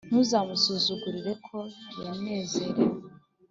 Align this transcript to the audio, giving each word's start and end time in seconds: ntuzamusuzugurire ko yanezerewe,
ntuzamusuzugurire 0.07 1.31
ko 1.47 1.57
yanezerewe, 2.03 3.01